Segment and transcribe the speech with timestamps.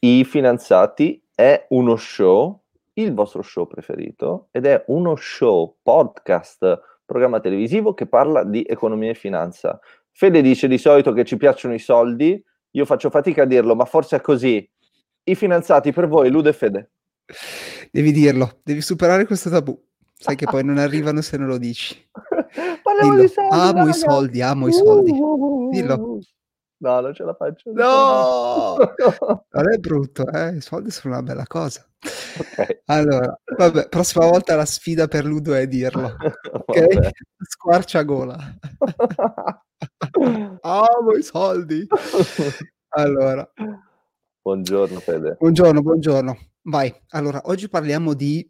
[0.00, 2.62] I Finanziati è uno show,
[2.94, 9.10] il vostro show preferito, ed è uno show, podcast, programma televisivo che parla di economia
[9.10, 9.80] e finanza.
[10.12, 12.40] Fede dice di solito che ci piacciono i soldi,
[12.70, 14.68] io faccio fatica a dirlo, ma forse è così.
[15.24, 16.90] I Finanziati per voi, Lude e Fede.
[17.90, 19.76] Devi dirlo, devi superare questo tabù.
[20.14, 21.96] Sai che poi non arrivano se non lo dici.
[22.82, 23.22] Parliamo Dillo.
[23.22, 23.90] di soldi, Amo raga.
[23.90, 25.12] i soldi, amo i soldi.
[25.70, 26.18] Dillo.
[26.80, 27.72] No, non ce la faccio.
[27.72, 28.76] No!
[29.50, 30.54] Non è brutto, eh?
[30.56, 31.84] I soldi sono una bella cosa.
[32.38, 32.82] Ok.
[32.86, 36.14] Allora, vabbè, prossima volta la sfida per Ludo è dirlo.
[36.68, 36.94] Ok?
[36.94, 37.10] Vabbè.
[37.40, 38.36] Squarciagola.
[40.62, 41.86] Amo i soldi.
[42.90, 43.48] Allora,
[44.42, 45.36] Buongiorno Fede.
[45.38, 46.38] buongiorno, buongiorno.
[46.62, 46.94] Vai.
[47.10, 48.48] Allora, oggi parliamo di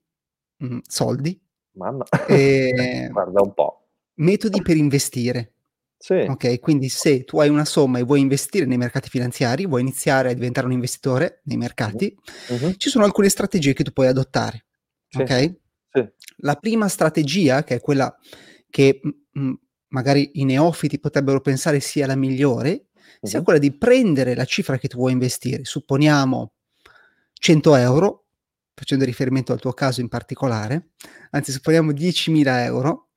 [0.64, 1.41] mm, soldi,
[1.72, 2.05] Mamma.
[2.27, 3.86] e Guarda un po'.
[4.14, 5.52] metodi per investire.
[6.00, 6.14] Sì.
[6.28, 10.30] Ok, quindi se tu hai una somma e vuoi investire nei mercati finanziari, vuoi iniziare
[10.30, 12.16] a diventare un investitore nei mercati,
[12.50, 12.74] Mhm.
[12.76, 14.66] ci sono alcune strategie che tu puoi adottare.
[15.08, 15.22] Sì.
[15.22, 15.55] Ok?
[15.90, 16.08] Sì.
[16.38, 18.16] La prima strategia, che è quella
[18.70, 19.00] che
[19.38, 19.52] mm,
[19.88, 22.86] magari i neofiti potrebbero pensare sia la migliore,
[23.20, 23.44] sia Mhm.
[23.44, 26.52] quella di prendere la cifra che tu vuoi investire, supponiamo
[27.33, 28.27] 100 euro,
[28.74, 30.90] facendo riferimento al tuo caso in particolare,
[31.30, 33.08] anzi supponiamo 10.000 euro,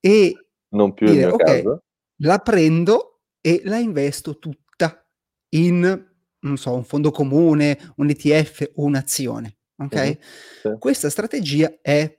[0.00, 0.36] e
[0.70, 1.82] Non più il dire mio ok, caso.
[2.22, 5.04] La prendo e la investo tutta
[5.50, 9.56] in, non so, un fondo comune, un ETF o un'azione.
[9.76, 9.94] Ok?
[9.94, 10.18] Mhm.
[10.62, 10.78] Sì.
[10.78, 12.18] Questa strategia è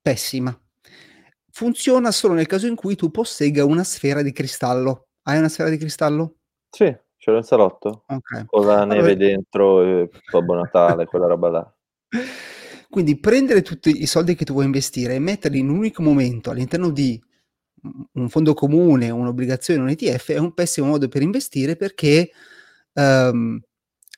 [0.00, 0.56] pessima.
[1.50, 5.08] Funziona solo nel caso in cui tu possegga una sfera di cristallo.
[5.22, 6.36] Hai una sfera di cristallo?
[6.70, 6.84] Sì,
[7.16, 8.04] ce l'ho in salotto.
[8.06, 8.46] Ok.
[8.46, 11.76] Con la Allora- neve dentro, e Babbo Natale, quella roba là.
[12.88, 16.50] Quindi prendere tutti i soldi che tu vuoi investire e metterli in un unico momento
[16.50, 17.20] all'interno di
[18.14, 22.30] un- fondo comune, un'obbligazione, un ETF è un pessimo modo per investire perché
[22.92, 23.60] ehm,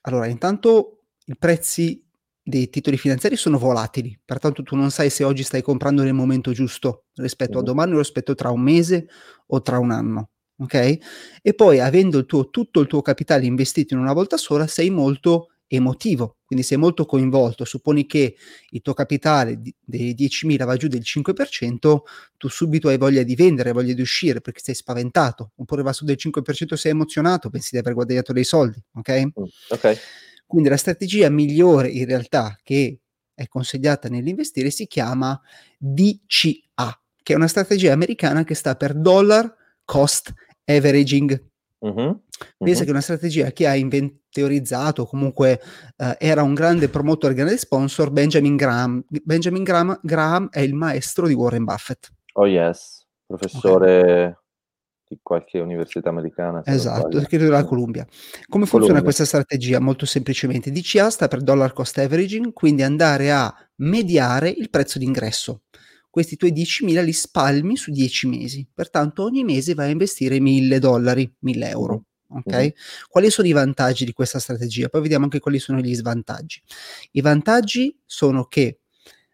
[0.03, 2.03] allora intanto i prezzi
[2.43, 6.53] dei titoli finanziari sono volatili, pertanto tu non sai se oggi stai comprando nel momento
[6.53, 9.07] giusto rispetto a domani o rispetto tra un mese
[9.47, 10.31] o tra un anno.
[10.59, 10.99] Ok?
[11.43, 14.91] E poi avendo il tuo, tutto il tuo capitale investito in una volta sola, sei
[14.91, 17.65] molto emotivo, quindi sei molto coinvolto.
[17.65, 18.37] Supponi che
[18.71, 22.05] il tuo capitale di- dei 10.000 va giù del 5%,
[22.37, 25.93] tu subito hai voglia di vendere, hai voglia di uscire perché sei spaventato, oppure va
[25.93, 29.23] su del 5% sei emozionato, pensi di aver guadagnato dei soldi, ok?
[29.25, 29.99] Mm, Ok.
[30.47, 33.01] Quindi la strategia migliore in realtà che
[33.35, 35.41] è consigliata nell'investire si chiama
[35.79, 39.53] DCA, che è una strategia americana che sta per Dollar
[39.85, 40.33] Cost
[40.65, 41.53] Averaging.
[41.85, 42.21] Mhm.
[42.57, 45.61] Pensa che una strategia che ha inventorizzato, comunque
[45.97, 49.05] eh, era un grande promotore, grande sponsor, Benjamin Graham.
[49.07, 52.11] Benjamin Graham, Graham è il maestro di Warren Buffett.
[52.35, 54.39] Oh yes, professore
[55.07, 56.63] di qualche università americana.
[56.65, 57.65] Esatto, credo della.
[57.65, 58.07] Columbia.
[58.49, 59.03] Come funziona Columbia.
[59.03, 59.79] questa strategia?
[59.79, 65.63] Molto semplicemente, DCA sta per Dollar Cost Averaging, quindi andare a mediare il prezzo d'ingresso.
[66.15, 70.79] Questi tuoi 10.000 li spalmi su 10 mesi, pertanto ogni mese vai a investire 1.000
[70.79, 72.05] dollari, 1.000 euro.
[72.29, 72.53] Ok?
[72.53, 72.69] Mhm.
[73.09, 74.89] Quali sono i vantaggi di questa strategia?
[74.89, 76.63] Poi vediamo anche quali sono gli svantaggi.
[77.11, 78.83] I vantaggi sono che,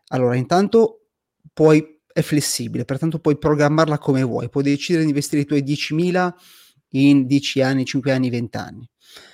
[0.06, 1.08] allora, intanto
[1.52, 6.34] puoi, è flessibile, pertanto puoi programmarla come vuoi, puoi decidere di investire i tuoi 10.000
[6.92, 8.88] in 10 anni, 5 anni, 20 anni.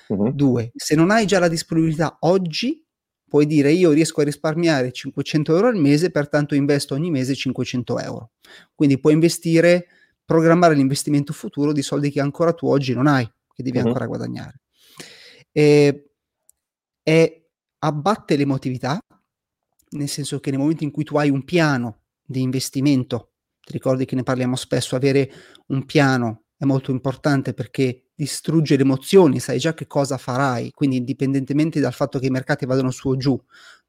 [0.09, 0.31] Mhm.
[0.31, 2.85] Due, se non hai già la disponibilità oggi,
[3.27, 7.99] puoi dire io riesco a risparmiare 500 euro al mese, pertanto investo ogni mese 500
[7.99, 8.31] euro.
[8.73, 9.87] Quindi puoi investire,
[10.25, 13.85] programmare l'investimento futuro di soldi che ancora tu oggi non hai, che devi Mhm.
[13.85, 14.61] ancora guadagnare.
[15.51, 16.11] E,
[17.03, 17.49] e
[17.79, 18.99] abbatte l'emotività,
[19.89, 24.05] nel senso che nel momento in cui tu hai un piano di investimento, ti ricordi
[24.05, 25.31] che ne parliamo spesso, avere
[25.67, 30.97] un piano è molto importante perché distrugge le emozioni, sai già che cosa farai, quindi
[30.97, 33.39] indipendentemente dal fatto che i mercati vadano su o giù,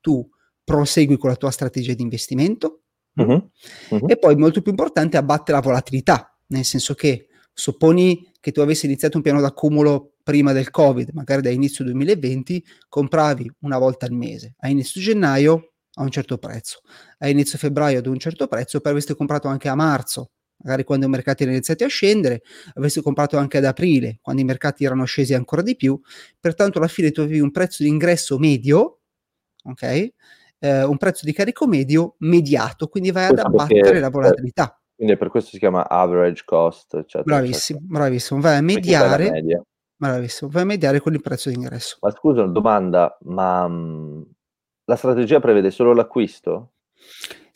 [0.00, 0.28] tu
[0.62, 2.82] prosegui con la tua strategia di investimento.
[3.14, 3.50] Mhm.
[3.90, 4.10] Mhm.
[4.10, 8.86] E poi molto più importante abbatte la volatilità, nel senso che supponi che tu avessi
[8.86, 14.12] iniziato un piano d'accumulo prima del Covid, magari da inizio 2020, compravi una volta al
[14.12, 16.80] mese, a inizio gennaio a un certo prezzo,
[17.18, 21.06] a inizio febbraio ad un certo prezzo, poi avresti comprato anche a marzo, magari quando
[21.06, 22.42] i mercati erano iniziati a scendere,
[22.74, 26.00] avresti comprato anche ad aprile, quando i mercati erano scesi ancora di più,
[26.40, 29.00] pertanto alla fine tu avevi un prezzo di ingresso medio,
[29.64, 30.08] ok?
[30.60, 34.80] Eh, un prezzo di carico medio mediato, quindi vai ad Questo perché- abbattere la volatilità.
[34.98, 37.22] Quindi per questo si chiama average cost, eccetera.
[37.22, 38.74] Bravissimo, bravissimo, vai a eccetera.
[38.80, 39.62] Mediare, media.
[39.96, 41.98] bravissimo, vai a mediare con il prezzo di ingresso.
[42.00, 44.26] Ma scusa, domanda, ma mh,
[44.86, 46.72] la strategia prevede solo l'acquisto?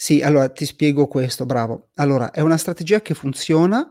[0.03, 1.91] Sì, allora ti spiego questo, bravo.
[1.95, 3.89] Allora, è una strategia che funziona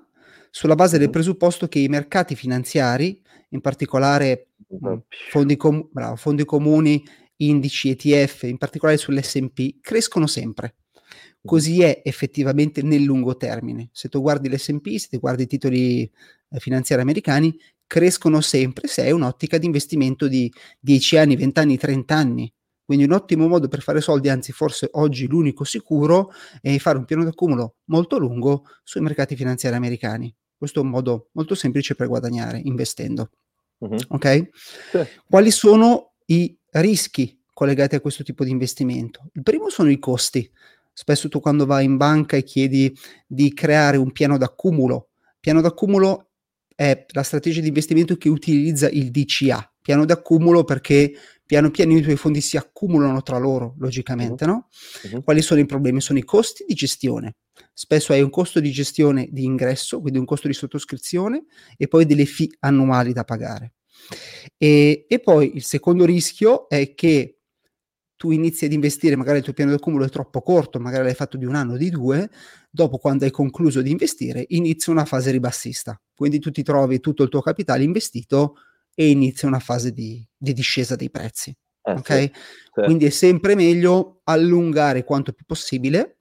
[0.49, 3.21] sulla base del presupposto che i mercati finanziari,
[3.51, 4.95] in particolare mh,
[5.29, 7.01] fondi, com- bravo, fondi comuni,
[7.37, 10.75] indici, ETF, in particolare sull'SP, crescono sempre.
[11.45, 13.87] Così è effettivamente nel lungo termine.
[13.93, 17.57] Se tu guardi l'SP, se tu guardi i titoli eh, finanziari americani,
[17.87, 22.53] crescono sempre se hai un'ottica di investimento di 10 anni, 20 anni, 30 anni.
[22.91, 27.05] Quindi un ottimo modo per fare soldi, anzi forse oggi l'unico sicuro, è fare un
[27.05, 30.35] piano d'accumulo molto lungo sui mercati finanziari americani.
[30.57, 33.29] Questo è un modo molto semplice per guadagnare investendo.
[33.77, 33.95] Uh-huh.
[34.09, 34.49] Ok?
[34.91, 34.99] Sì.
[35.25, 39.29] Quali sono i rischi collegati a questo tipo di investimento?
[39.35, 40.51] Il primo sono i costi.
[40.91, 42.93] Spesso tu quando vai in banca e chiedi
[43.25, 46.31] di creare un piano d'accumulo, piano d'accumulo
[46.75, 51.13] è la strategia di investimento che utilizza il DCA, piano d'accumulo perché
[51.51, 54.49] piano piano i tuoi fondi si accumulano tra loro, logicamente, uh-huh.
[54.49, 54.67] no?
[55.11, 55.21] Uh-huh.
[55.21, 55.99] Quali sono i problemi?
[55.99, 57.35] Sono i costi di gestione.
[57.73, 61.43] Spesso hai un costo di gestione di ingresso, quindi un costo di sottoscrizione,
[61.75, 63.73] e poi delle fee annuali da pagare.
[64.57, 67.39] E, e poi il secondo rischio è che
[68.15, 71.35] tu inizi ad investire, magari il tuo piano d'accumulo è troppo corto, magari l'hai fatto
[71.35, 72.29] di un anno o di due,
[72.69, 77.23] dopo quando hai concluso di investire inizia una fase ribassista, quindi tu ti trovi tutto
[77.23, 78.55] il tuo capitale investito
[78.93, 81.55] e inizia una fase di, di discesa dei prezzi.
[81.83, 82.13] Eh, ok?
[82.13, 82.31] Sì,
[82.73, 82.81] sì.
[82.83, 86.19] Quindi è sempre meglio allungare quanto più possibile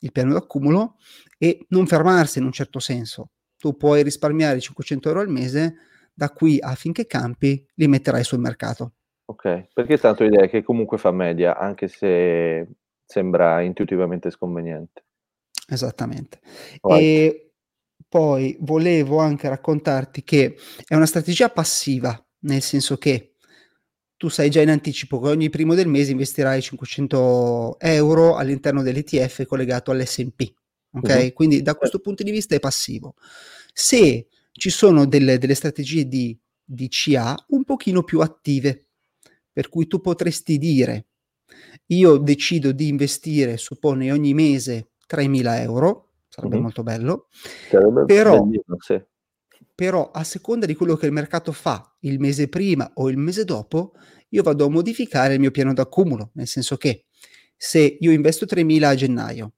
[0.00, 0.96] il piano d'accumulo
[1.38, 3.30] e non fermarsi in un certo senso.
[3.56, 5.76] Tu puoi risparmiare 500 euro al mese,
[6.12, 8.94] da qui a finché campi li metterai sul mercato.
[9.26, 12.66] Ok, perché tanto l'idea è che comunque fa media, anche se
[13.04, 15.04] sembra intuitivamente sconveniente.
[15.68, 16.40] Esattamente.
[16.80, 17.00] Right.
[17.00, 17.49] E
[18.10, 23.36] poi volevo anche raccontarti che è una strategia passiva, nel senso che
[24.16, 29.46] tu sai già in anticipo che ogni primo del mese investirai 500 euro all'interno dell'ETF
[29.46, 30.52] collegato all'SP.
[30.92, 31.08] Ok?
[31.08, 31.32] Uh-huh.
[31.32, 33.14] Quindi da questo punto di vista è passivo.
[33.72, 38.88] Se ci sono delle, delle strategie di, di CA un pochino più attive,
[39.52, 41.06] per cui tu potresti dire
[41.86, 46.09] io decido di investire, suppone ogni mese 3.000 euro,
[46.40, 46.62] sarebbe mm-hmm.
[46.62, 47.28] molto bello.
[47.68, 49.00] Sarebbe però, bellino, sì.
[49.74, 53.44] però a seconda di quello che il mercato fa il mese prima o il mese
[53.44, 53.92] dopo,
[54.30, 57.06] io vado a modificare il mio piano d'accumulo, nel senso che
[57.56, 59.52] se io investo 3.000 a gennaio,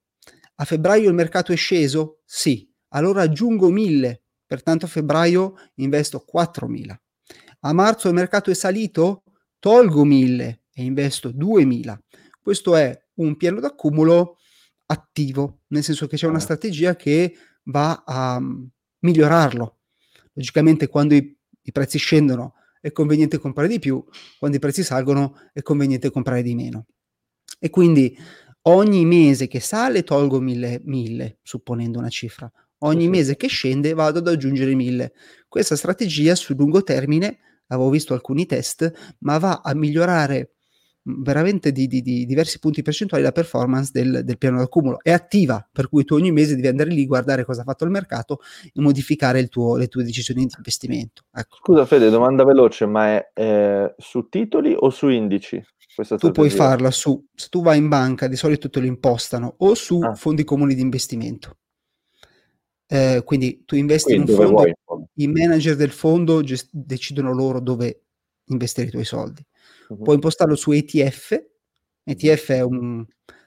[0.55, 2.19] a febbraio il mercato è sceso?
[2.25, 4.15] Sì, allora aggiungo 1.000,
[4.45, 6.95] pertanto a febbraio investo 4.000.
[7.61, 9.23] A marzo il mercato è salito?
[9.57, 11.97] Tolgo 1.000 e investo 2.000.
[12.41, 14.37] Questo è un piano d'accumulo
[14.93, 17.33] attivo, nel senso che c'è una strategia che
[17.65, 18.63] va a mm,
[18.99, 19.77] migliorarlo.
[20.33, 24.03] Logicamente quando i, i prezzi scendono è conveniente comprare di più,
[24.39, 26.87] quando i prezzi salgono è conveniente comprare di meno.
[27.59, 28.17] E quindi
[28.63, 34.19] ogni mese che sale tolgo mille, mille supponendo una cifra, ogni mese che scende vado
[34.19, 35.13] ad aggiungere mille.
[35.47, 40.52] Questa strategia sul lungo termine, avevo visto alcuni test, ma va a migliorare
[41.03, 44.99] veramente di, di, di, diversi punti percentuali la performance del, del, piano d'accumulo.
[45.01, 47.91] È attiva, per cui tu ogni mese devi andare lì, guardare cosa ha fatto il
[47.91, 51.23] mercato e modificare tuo, le tue decisioni di investimento.
[51.33, 51.57] Ecco.
[51.57, 55.63] Scusa Fede, domanda veloce, ma è eh, su titoli o su indici?
[56.17, 59.75] tu puoi farla su, se tu vai in banca di solito te lo impostano o
[59.75, 60.15] su ah.
[60.15, 61.57] fondi comuni di investimento.
[62.87, 67.59] Eh, quindi tu investi quindi in un fondo, i manager del fondo gest- decidono loro
[67.59, 68.05] dove
[68.45, 69.45] investire i tuoi soldi
[69.93, 70.03] uh-huh.
[70.03, 71.41] puoi impostarlo su ETF.
[72.03, 73.05] ETF è un,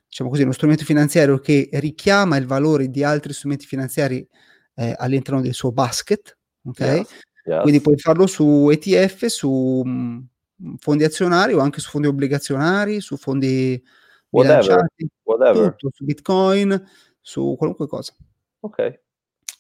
[0.08, 4.26] diciamo così, uno strumento finanziario che richiama il valore di altri strumenti finanziari
[4.74, 6.36] eh, all'interno del suo basket.
[6.64, 6.98] Okay?
[6.98, 7.10] Yes,
[7.44, 7.62] yes.
[7.62, 10.26] Quindi puoi farlo su ETF, su um,
[10.78, 13.82] fondi azionari o anche su fondi obbligazionari, su fondi
[14.30, 14.86] whatever,
[15.22, 15.74] whatever.
[15.76, 16.88] Tutto, su Bitcoin,
[17.20, 18.14] su qualunque cosa.
[18.60, 19.00] Ok.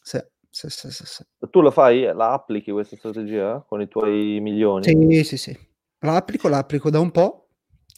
[0.02, 0.18] Sì.
[0.56, 1.22] Sì, sì, sì, sì.
[1.50, 4.84] Tu lo fai, la applichi questa strategia con i tuoi milioni?
[4.84, 5.58] Sì, sì, sì.
[6.00, 7.48] La applico, la applico da un po',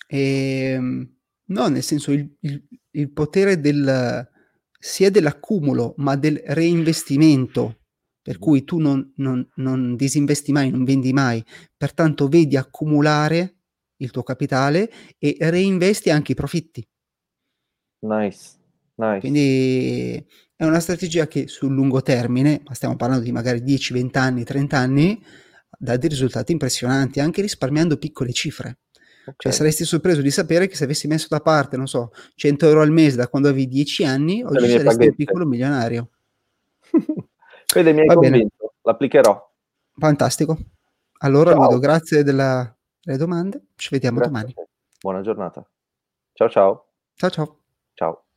[0.07, 2.63] ehm, no, nel senso il il
[2.93, 4.27] il potere del
[4.81, 7.81] sia dell'accumulo, ma del reinvestimento,
[8.23, 11.45] per cui tu non non non disinvesti mai, non vendi mai,
[11.77, 13.57] pertanto vedi accumulare
[14.01, 16.87] il tuo capitale e reinvesti anche i profitti.
[18.03, 18.57] Nice,
[18.97, 19.19] nice.
[19.21, 20.25] Quindi
[20.55, 24.45] è una strategia che sul lungo termine, ma stiamo parlando di magari 10, 20 anni,
[24.45, 25.21] 30 anni,
[25.77, 28.79] dà dei risultati impressionanti, anche risparmiando piccole cifre.
[29.21, 29.35] Okay.
[29.37, 32.81] Cioè, saresti sorpreso di sapere che se avessi messo da parte, non so, 100 euro
[32.81, 35.05] al mese da quando avevi 10 anni, oggi saresti paghette.
[35.09, 36.11] un piccolo milionario.
[37.75, 38.73] Vede, mi hai Va convinto, bene.
[38.83, 39.51] l'applicherò.
[39.99, 40.59] Fantastico.
[41.19, 43.67] Allora, Ludo, grazie della, delle domande.
[43.77, 44.55] Ci vediamo grazie domani.
[45.01, 45.69] Buona giornata.
[46.33, 46.87] Ciao ciao.
[47.15, 47.59] Ciao ciao.
[47.95, 48.28] Ciao.